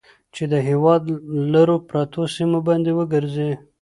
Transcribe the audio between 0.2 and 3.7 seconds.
چې د هېواد لرو پرتو سيمو باندې وګرځي.